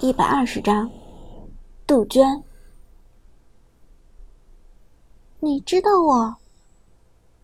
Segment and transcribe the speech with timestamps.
[0.00, 0.90] 一百二十章，
[1.86, 2.42] 杜鹃，
[5.40, 6.36] 你知道我？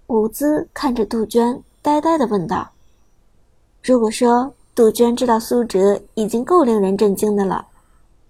[0.09, 2.73] 伍兹看着杜鹃，呆呆的问道
[3.83, 7.69] ：“如果说杜鹃知道苏哲已经够令人震惊的了，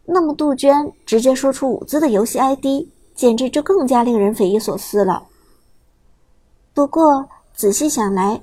[0.04, 2.86] 那么杜鹃直接说出伍兹的游戏 ID，
[3.16, 5.26] 简直就更加令人匪夷所思了。
[6.72, 8.40] 不过仔细想来，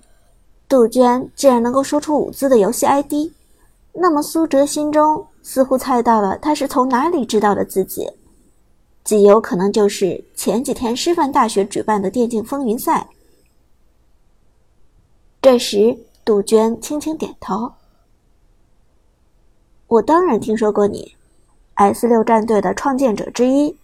[0.67, 3.31] 杜鹃既然能够说出伍兹的游戏 ID，
[3.93, 8.11] 那么苏哲心中……”似乎猜到了他是从哪里知道的自己，
[9.03, 13.07] 极有可能就是前几天师范大学举办的电竞风云赛。
[15.41, 17.71] 这时，杜鹃轻轻点头
[19.87, 21.15] ：“我当然听说过你
[21.75, 23.75] ，S 六战队的创建者之一，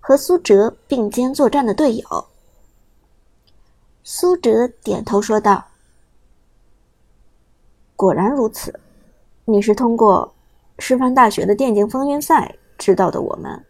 [0.00, 2.26] 和苏哲并肩作战的队友。”
[4.02, 5.64] 苏哲点头说道
[7.94, 8.80] ：“果然如此，
[9.44, 10.32] 你是通过。”
[10.78, 13.64] 师范大学的电竞风云赛知道的我们。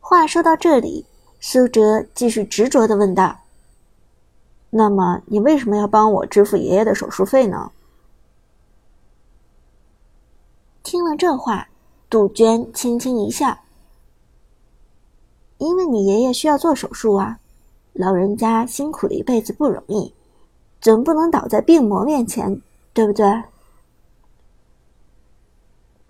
[0.00, 1.06] 话说到这里，
[1.40, 3.38] 苏哲继续执着的问道
[4.70, 7.70] ：“那么你为什么要帮我支付爷爷的手术费呢？”
[10.82, 11.68] 听了这话，
[12.08, 13.58] 杜鹃轻轻一笑
[15.58, 17.38] ：“因为你爷爷需要做手术啊，
[17.92, 20.12] 老人家辛苦了一辈子不容易，
[20.80, 22.60] 总不能倒在病魔面前，
[22.92, 23.26] 对不对？”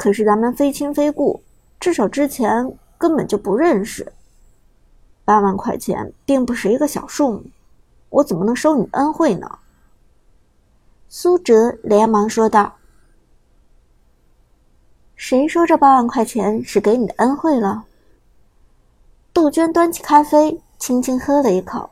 [0.06, 1.42] 可是咱们非亲非故，
[1.80, 4.12] 至少之前根本就不认识。
[5.24, 7.42] 八万块钱并不是一个小数目，
[8.10, 9.58] 我怎么能收你恩惠呢？
[11.08, 12.76] 苏哲连忙说道
[15.16, 17.84] ：“谁说这八万块钱是给你的恩惠了？”
[19.34, 21.90] 杜鹃端起咖啡，轻轻喝了一口，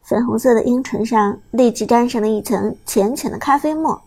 [0.00, 4.00] 粉红色的樱唇上立即沾上了一层浅浅的咖啡沫。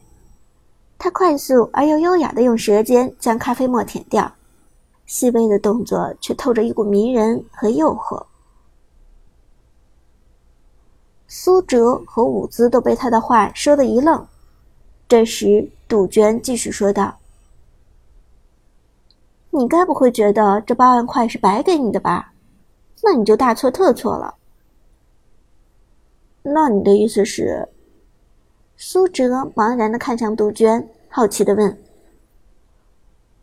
[1.06, 4.34] 他快速而又优雅的用舌尖将咖啡沫舔掉，
[5.06, 8.26] 细微的动作却透着一股迷人和诱惑。
[11.28, 14.26] 苏哲和伍兹都被他的话说的一愣。
[15.08, 17.20] 这时，杜鹃继续说道
[19.54, 22.34] ：“你该不会觉得这八万块是白给你的吧？
[23.04, 24.34] 那你就大错特错了。
[26.42, 27.70] 那你的意思是？”
[28.78, 31.82] 苏哲茫然的看向杜鹃，好奇的问：“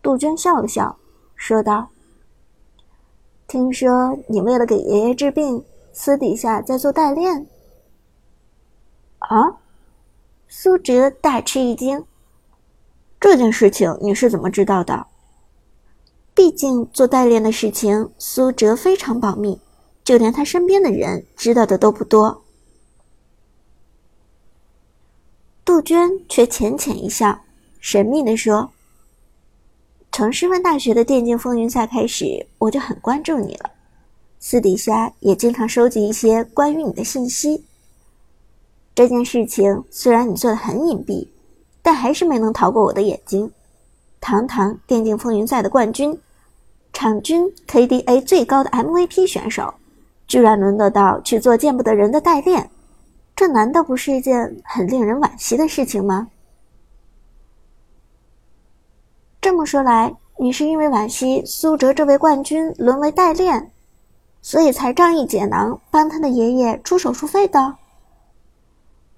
[0.03, 0.99] 杜鹃笑了笑，
[1.35, 1.89] 说道
[3.49, 7.47] ：‘听说你为了给爷爷治病，私底下在做代练。’
[9.21, 9.57] 啊？”
[10.49, 12.05] 苏哲大吃一惊
[13.19, 15.07] ：“这件事情你是怎么知道的？
[16.35, 19.59] 毕竟做代练的事情，苏哲非常保密，
[20.05, 22.43] 就连他身边的人知道的都不多。”
[25.65, 27.41] 杜鹃却浅浅一笑，
[27.83, 28.71] 神秘地说
[30.13, 33.69] ：“从师范大学的电竞风云赛开始，我就很关注你了，
[34.39, 37.65] 私底下也经常收集一些关于你的信息。
[38.95, 41.27] 这件事情虽然你做的很隐蔽，
[41.83, 43.51] 但还是没能逃过我的眼睛。
[44.21, 46.17] 堂堂电竞风云赛的冠军，
[46.93, 49.75] 场均 KDA 最高的 MVP 选手，
[50.29, 52.71] 居然轮得到去做见不得人的代练。”
[53.35, 56.29] 这难道不是一件很令人惋惜的事情吗？
[59.43, 63.73] 这么说来，你是因为惋惜苏哲这位冠军沦为代练，
[64.41, 67.75] 所以才仗义解囊，帮他的爷爷出手术费的？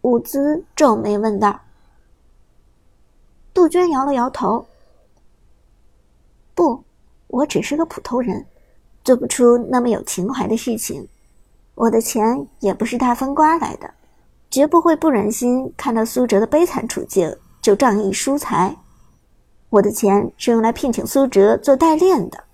[0.01, 1.61] 伍兹皱眉问道。
[3.53, 4.65] 杜鹃摇了摇头
[6.57, 6.83] ：“不，
[7.27, 8.47] 我只是个普通人，
[9.05, 11.07] 做不出那么有情怀的事情。
[11.75, 13.93] 我的钱也不是大风刮来的。”
[14.51, 18.75] 绝不会不忍心看到苏哲的悲惨处境就仗义疏财。
[19.75, 22.45] 我的钱是用来聘请苏哲做代练的。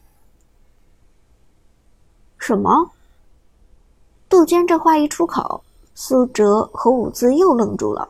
[2.39, 2.93] 什么？
[4.27, 5.63] 杜鹃这话一出口，
[5.95, 8.09] 苏哲和伍兹又愣住了。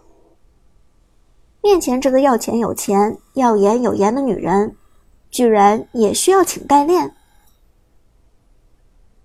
[1.61, 4.77] 面前这个要钱有钱、要颜有颜的女人，
[5.29, 7.13] 居然也需要请代练？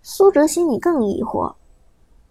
[0.01, 1.53] 苏哲心里更疑惑。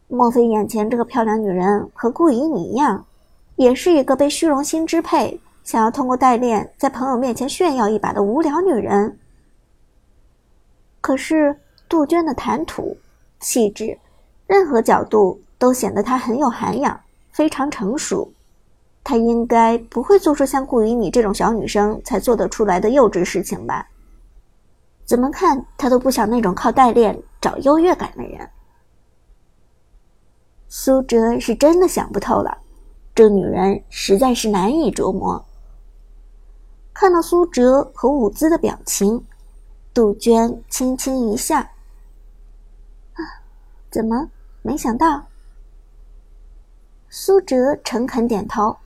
[0.08, 3.06] 莫非眼前这个漂亮女人和顾以你一样，
[3.54, 9.18] 也是一个被虚荣心支配，想要通过代练在朋友面前炫耀一把的无聊女人？
[11.00, 11.58] 可是
[11.88, 12.96] 杜鹃的谈吐、
[13.40, 13.98] 气质，
[14.46, 17.00] 任何角度都显得她很有涵养，
[17.30, 18.30] 非常成熟。
[19.02, 23.88] 她应该不会做出像顾以你这种小女生才做得出来的幼稚事情吧？
[25.06, 28.48] 怎么看她都不像那种靠代练找优越感的人。
[30.68, 32.58] 苏哲是真的想不透了，
[33.14, 35.42] 这女人实在是难以琢磨。
[36.94, 39.26] 看到苏哲和伍兹的表情，
[39.92, 41.58] 杜鹃轻轻一笑
[43.14, 43.20] ：“啊，
[43.90, 44.30] 怎么
[44.62, 45.26] 没想到？”
[47.10, 48.76] 苏哲诚恳点头：“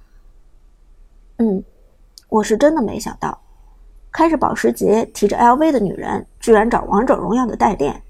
[1.37, 1.62] 嗯，
[2.31, 3.38] 我是真的没想到，
[4.11, 8.02] 开着保时捷、提着 LV 的女人，居然找王者荣耀的代练，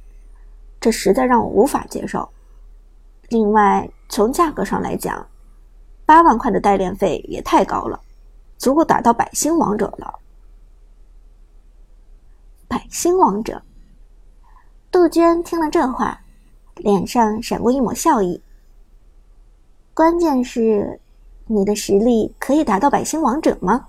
[0.81, 2.29] 这实在让我无法接受。
[3.31, 5.27] 另外，从价格上来讲，
[6.07, 8.01] 八万块的代练费也太高了，
[8.59, 10.19] 足够打到百星王者了。
[12.67, 13.63] 百星王者，
[14.91, 16.21] 杜鹃听了这话，
[16.77, 18.43] 脸上闪过一抹笑意。
[19.95, 21.01] 关键是，
[21.47, 23.89] 你的实力可以达到百星王者吗？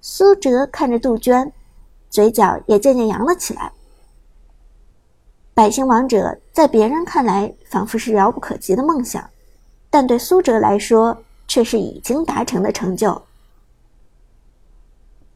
[0.00, 1.52] 苏哲看着杜鹃，
[2.10, 3.72] 嘴角也渐渐扬了起来。
[5.54, 9.30] 百星王者在别人看来仿佛是遥不可及的梦想，
[9.88, 13.22] 但对苏哲来说却是已经达成的成就。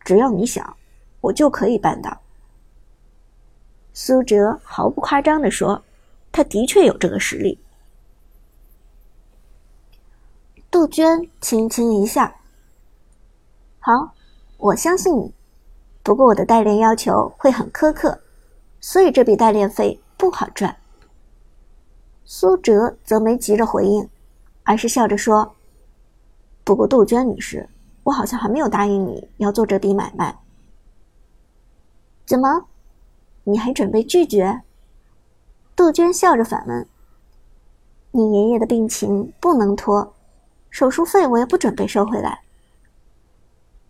[0.05, 0.77] 只要你想，
[1.21, 2.21] 我就可以办到。
[3.93, 5.83] 苏哲毫不夸张地说
[6.33, 7.59] ：“他的确有这个实力。”
[10.71, 12.33] 杜鹃轻轻一笑
[13.81, 14.15] ：“好，
[14.57, 15.35] 我相信你。
[16.03, 18.21] 不过我的代练要求会很苛刻，
[18.81, 20.77] 所以这笔代练费不好赚。”
[22.25, 24.09] 苏哲则没急着回应，
[24.63, 25.57] 而是笑着说
[26.71, 27.69] ：“不过杜鹃女士，
[28.05, 30.39] 我好像还没有答应你要做这笔买卖。
[32.25, 32.67] ”“怎么，
[33.43, 34.61] 你还准备拒绝？”
[35.75, 36.87] 杜鹃笑着反问
[38.13, 40.15] ：“你爷爷的病情不能拖。”
[40.71, 42.43] 手术费我也不准备收回来。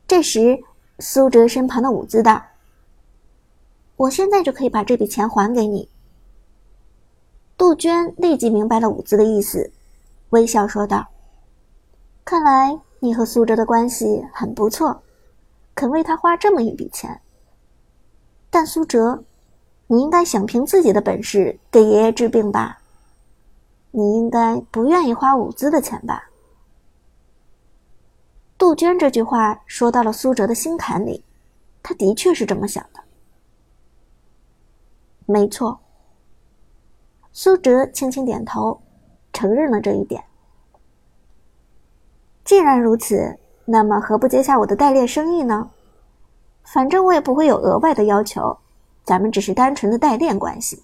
[0.08, 0.58] 这时，
[1.00, 2.42] 苏哲身旁的伍兹道
[3.96, 5.86] ：“我现在就可以把这笔钱还给你。”
[7.58, 9.70] 杜鹃立即明白了伍兹的意思，
[10.30, 11.08] 微笑说道
[12.30, 15.02] ：“看来你和苏哲的关系很不错，
[15.74, 17.20] 肯为他花这么一笔钱。
[18.48, 19.24] 但苏哲，
[19.88, 22.78] 你应该想凭自己的本事给爷爷治病吧？
[23.90, 26.30] 你应该不愿意花伍兹的钱吧？”
[28.56, 31.24] 杜鹃这句话说到了苏哲的心坎里，
[31.82, 33.02] 他的确是这么想的。
[35.26, 35.80] 没错，
[37.32, 38.80] 苏哲轻轻点头，
[39.32, 40.22] 承认了这一点。
[42.50, 45.70] 既然如此，那么何不接下我的代练生意呢？
[46.64, 48.58] 反正我也不会有额外的要求，
[49.04, 50.82] 咱们只是单纯的代练关系。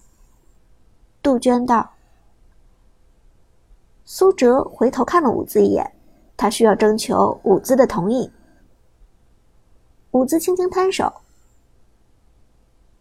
[1.21, 1.91] 杜鹃道。
[4.05, 5.91] 苏哲回头看了伍兹一眼。
[6.37, 8.31] 他需要征求伍兹的同意。
[10.11, 11.11] 伍兹轻轻摊手：“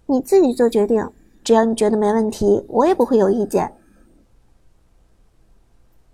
[0.07, 1.09] 你自己做决定，
[1.45, 3.73] 只要你觉得没问题，我也不会有意见。”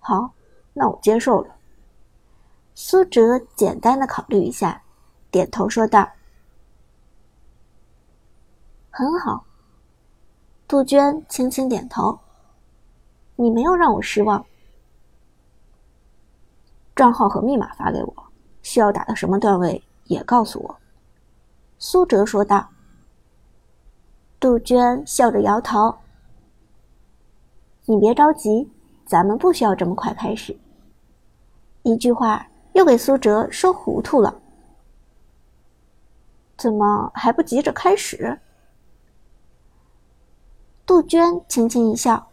[0.01, 0.35] 好，
[0.75, 1.55] 那我接受了。
[2.75, 4.83] 苏哲简单的考虑一下，
[5.31, 6.09] 点头说道
[8.91, 9.45] ：“很好。”
[10.67, 12.19] 杜鹃轻轻点头
[13.37, 14.45] ：“你没有让我失望。”
[16.97, 18.15] 账号和密码发给我，
[18.63, 20.77] 需要打到什么段位也告诉我。”
[21.79, 22.69] 苏哲说道。
[24.41, 25.95] 杜鹃笑着摇头
[27.87, 28.73] ：“你别着急，
[29.07, 30.59] 咱们不需要这么快开始。”
[31.85, 34.41] 一句话又给苏哲说糊涂了。
[36.57, 38.39] 怎么还不急着开始？
[40.87, 42.29] 杜鹃轻轻一笑：“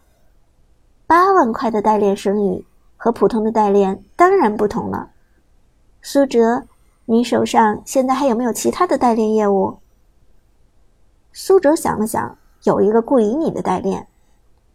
[1.06, 2.66] 八万块的代练生意。”
[3.02, 5.12] 和普通的代练当然不同了，
[6.02, 6.66] 苏哲，
[7.06, 9.78] 你手上现在还有没有其他的代练业务？
[11.32, 14.06] 苏哲想了想，有一个顾以你的代练，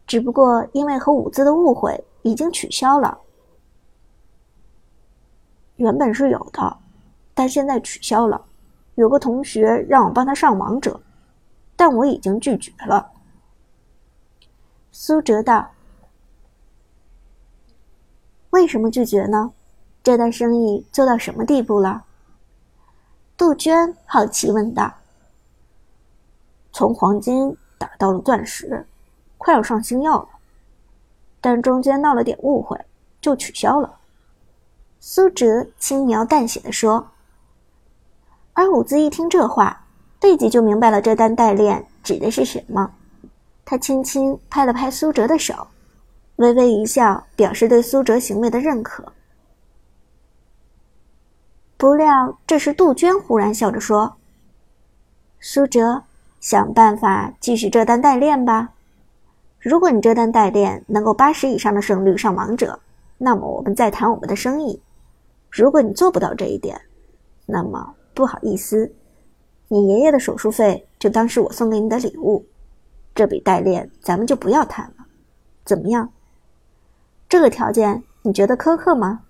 [0.07, 3.15] 只不过因为和伍兹的误会，已经取消了。
[5.77, 6.77] 原本是有的，
[7.33, 8.45] 但现在取消了。
[8.95, 11.01] 有个同学让我帮他上王者，
[11.75, 13.11] 但我已经拒绝了。
[14.91, 15.71] 苏哲道。
[18.51, 19.51] 为什么拒绝呢？
[20.01, 22.05] 这单生意做到什么地步了？
[23.35, 24.93] 杜鹃好奇问道。
[26.71, 28.85] 从黄金打到了钻石，
[29.37, 30.29] 快要上星耀了，
[31.41, 32.79] 但中间闹了点误会，
[33.19, 33.97] 就取消了。
[35.07, 37.11] 苏哲轻描淡写的说。
[38.53, 39.85] 而伍兹一听这话，
[40.19, 42.91] 立即就明白了这单代练指的是什么，
[43.63, 45.67] 他轻轻拍了拍苏哲的手。
[46.37, 49.13] 微微一笑，表示对苏哲行为的认可。
[51.77, 54.15] 不料这时，杜鹃忽然笑着说
[55.39, 56.01] ：“苏哲，
[56.41, 58.69] 想办法继续这单代练吧。
[59.59, 62.79] 如果你这单代练能够八十以上的胜率上王者，
[63.19, 64.81] 那么我们再谈我们的生意。
[65.55, 66.81] 如果你做不到这一点，
[67.45, 68.93] 那么不好意思，
[69.69, 72.45] 你爷爷的手术费就当是我送给你的礼物。
[73.13, 75.05] 这笔代练咱们就不要谈了，
[75.63, 76.11] 怎么样？
[77.29, 79.21] 这个条件你觉得苛刻吗？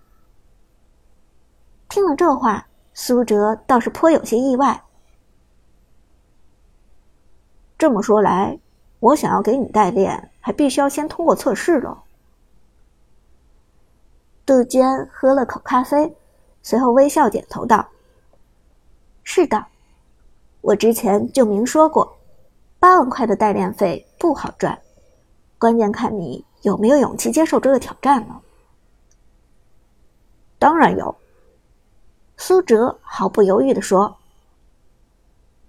[1.89, 2.65] 听了这话，
[2.95, 4.83] 苏哲倒是颇有些意外。
[7.77, 8.59] 这么说来，
[8.99, 12.04] 我想要给你代练，还必须要先通过测试了。
[14.45, 16.15] 杜鹃喝了口咖啡，
[16.61, 17.87] 随后微笑点头道
[19.23, 19.65] ：“是的，
[20.61, 22.15] 我之前就明说过，
[22.77, 24.79] 八万块的代练费不好赚，
[25.57, 28.41] 关键看你有没有勇气接受这个挑战了。”
[30.59, 31.15] 当然有，
[32.37, 34.15] 苏哲毫不犹豫地说。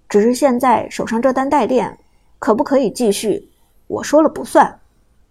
[0.07, 1.99] 只是现在手上这单代练，
[2.39, 3.51] 可不可以继续？
[3.87, 4.79] 我说了不算，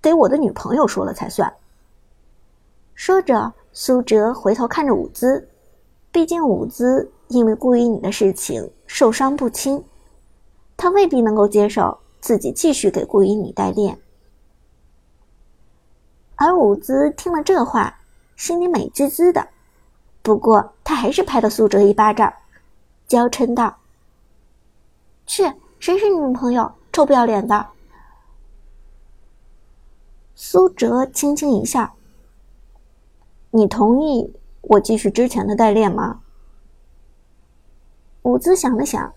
[0.00, 1.54] 得我的女朋友说了才算。
[2.96, 5.48] 说着，苏哲回头看着伍兹，
[6.10, 9.84] 毕竟伍兹因为顾依你的事情受伤不轻，
[10.78, 13.98] 他未必能够接受自己继续给顾依你代练。
[16.36, 17.98] 而伍兹听了这话，
[18.34, 19.46] 心里美滋滋的，
[20.22, 22.32] 不过他还是拍了苏哲一巴掌，
[23.06, 23.76] 娇嗔道。
[25.26, 26.72] 去，谁是你女朋友？
[26.92, 27.66] 臭不要脸的！
[30.34, 31.92] 苏哲轻轻一笑
[33.56, 36.20] ：“你同意我继续之前的代练吗？”
[38.20, 39.14] 伍兹想了想，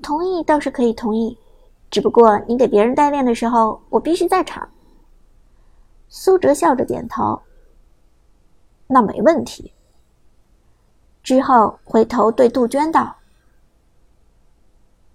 [0.00, 1.36] 同意倒是可以同意，
[1.90, 4.66] 只不过你给别人代练的时候，我必须在场。
[6.08, 7.42] 苏哲笑着点头
[8.88, 9.74] ：“那没问题。”
[11.22, 13.14] 之后回头对杜鹃道。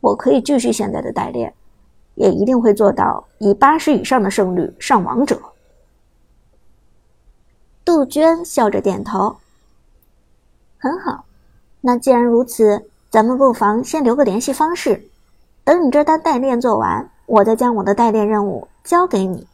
[0.01, 1.51] 我可以继续现在的代练，
[2.13, 5.41] 也一定会做到以八十以上的胜率上王者。
[7.85, 9.37] 杜鹃笑着点头。
[10.77, 11.25] 很好，
[11.81, 15.09] 那既然如此，咱们不妨先留个联系方式，
[15.63, 19.47] 等你这单代练做完，我再将我的代练任务交给你。